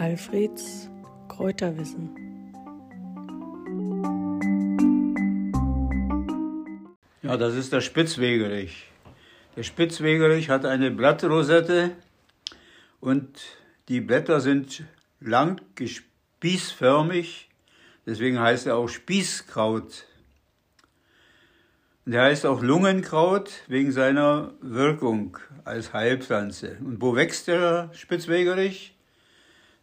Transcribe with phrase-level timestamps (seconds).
[0.00, 0.88] Alfreds
[1.28, 2.08] Kräuterwissen.
[7.22, 8.86] Ja, das ist der Spitzwegerich.
[9.56, 11.90] Der Spitzwegerich hat eine Blattrosette
[13.00, 13.42] und
[13.90, 14.84] die Blätter sind
[15.20, 17.50] lang spießförmig,
[18.06, 20.06] deswegen heißt er auch Spießkraut.
[22.06, 25.36] Und er heißt auch Lungenkraut wegen seiner Wirkung
[25.66, 26.78] als Heilpflanze.
[26.80, 28.94] Und wo wächst der Spitzwegerich?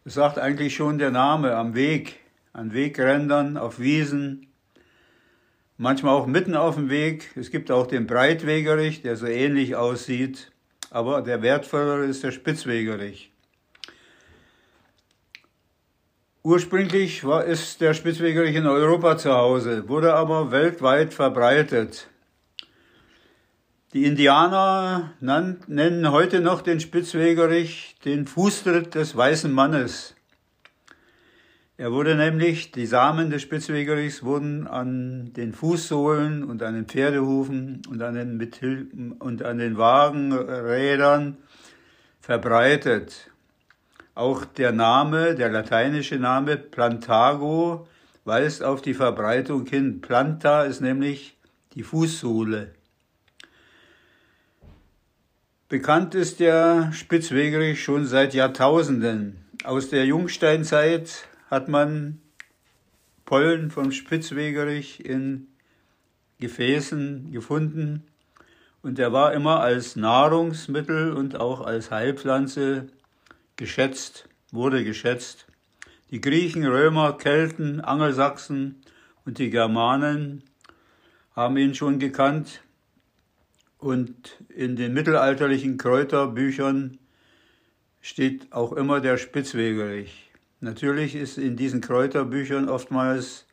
[0.07, 2.21] Das sagt eigentlich schon der Name, am Weg,
[2.53, 4.47] an Wegrändern, auf Wiesen,
[5.75, 7.31] manchmal auch mitten auf dem Weg.
[7.35, 10.53] Es gibt auch den Breitwegerich, der so ähnlich aussieht,
[10.91, 13.33] aber der wertvollere ist der Spitzwegerich.
[16.41, 22.07] Ursprünglich war, ist der Spitzwegerich in Europa zu Hause, wurde aber weltweit verbreitet.
[23.97, 30.13] Die Indianer nennen heute noch den Spitzwegerich den Fußtritt des weißen Mannes.
[31.77, 37.81] Er wurde nämlich, die Samen des Spitzwegerichs wurden an den Fußsohlen und an den Pferdehufen
[37.89, 41.37] und an den, und an den Wagenrädern
[42.21, 43.31] verbreitet.
[44.13, 47.87] Auch der Name, der lateinische Name Plantago,
[48.25, 50.01] weist auf die Verbreitung hin.
[50.01, 51.35] Planta ist nämlich
[51.73, 52.77] die Fußsohle.
[55.69, 59.43] Bekannt ist der Spitzwegerich schon seit Jahrtausenden.
[59.65, 62.21] Aus der Jungsteinzeit hat man
[63.25, 65.47] Pollen vom Spitzwegerich in
[66.39, 68.07] Gefäßen gefunden
[68.81, 72.87] und er war immer als Nahrungsmittel und auch als Heilpflanze
[73.57, 75.47] geschätzt, wurde geschätzt.
[76.11, 78.83] Die Griechen, Römer, Kelten, Angelsachsen
[79.25, 80.43] und die Germanen
[81.35, 82.61] haben ihn schon gekannt
[83.77, 86.97] und in den mittelalterlichen Kräuterbüchern
[88.01, 90.31] steht auch immer der Spitzwegerich.
[90.59, 93.45] Natürlich ist in diesen Kräuterbüchern oftmals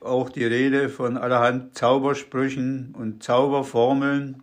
[0.00, 4.42] auch die Rede von allerhand Zaubersprüchen und Zauberformeln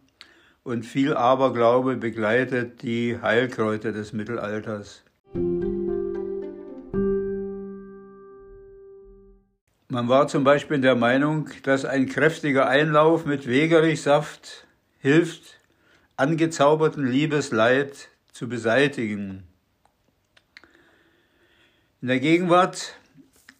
[0.64, 5.04] und viel Aberglaube begleitet die Heilkräuter des Mittelalters.
[9.92, 14.66] Man war zum Beispiel der Meinung, dass ein kräftiger Einlauf mit Wegerichsaft
[15.00, 15.60] hilft,
[16.16, 19.44] angezauberten Liebesleid zu beseitigen.
[22.02, 22.96] In der Gegenwart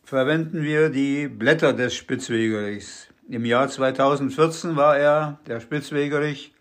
[0.06, 3.10] verwenden wir die Blätter des Spitzwegerichs.
[3.28, 6.54] Im Jahr 2014 war er, der Spitzwegerich,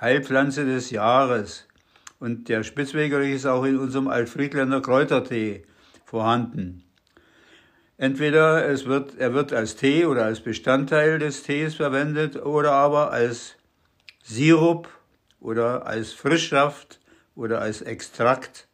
[0.00, 1.66] Heilpflanze des Jahres.
[2.20, 5.64] Und der Spitzwegerich ist auch in unserem Alfriedländer Kräutertee
[6.04, 6.85] vorhanden.
[7.98, 13.10] Entweder es wird, er wird als Tee oder als Bestandteil des Tees verwendet oder aber
[13.10, 13.56] als
[14.22, 14.88] Sirup
[15.40, 17.00] oder als Frischsaft
[17.34, 18.68] oder als Extrakt.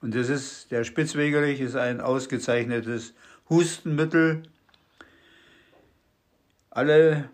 [0.00, 3.14] Und das ist, der Spitzwegerich ist ein ausgezeichnetes
[3.50, 4.42] Hustenmittel.
[6.70, 7.28] Alle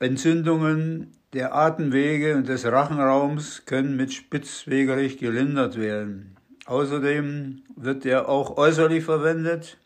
[0.00, 6.36] Entzündungen der Atemwege und des Rachenraums können mit Spitzwegerich gelindert werden.
[6.66, 9.78] Außerdem wird er auch äußerlich verwendet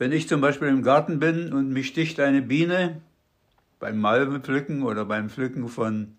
[0.00, 3.02] wenn ich zum Beispiel im Garten bin und mich sticht eine Biene
[3.80, 6.16] beim Malvenpflücken oder beim Pflücken von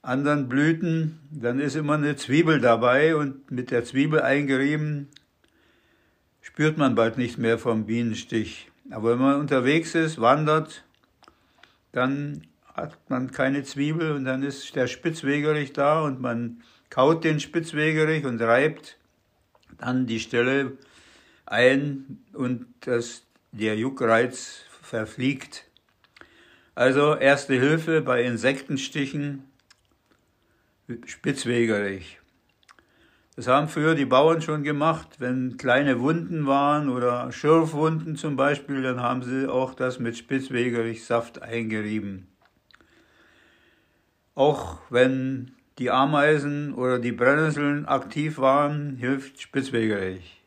[0.00, 5.08] anderen Blüten, dann ist immer eine Zwiebel dabei und mit der Zwiebel eingerieben
[6.40, 8.70] spürt man bald nicht mehr vom Bienenstich.
[8.90, 10.84] Aber wenn man unterwegs ist, wandert,
[11.90, 17.40] dann hat man keine Zwiebel und dann ist der Spitzwegerich da und man kaut den
[17.40, 18.98] Spitzwegerich und reibt
[19.78, 20.78] dann die Stelle,
[21.46, 25.64] ein und das, der Juckreiz verfliegt.
[26.74, 29.44] Also erste Hilfe bei Insektenstichen,
[31.06, 32.20] Spitzwegerich.
[33.36, 35.16] Das haben früher die Bauern schon gemacht.
[35.18, 41.42] Wenn kleine Wunden waren oder Schürfwunden zum Beispiel, dann haben sie auch das mit Spitzwegerich-Saft
[41.42, 42.28] eingerieben.
[44.34, 50.42] Auch wenn die Ameisen oder die Brennnesseln aktiv waren, hilft Spitzwegerich.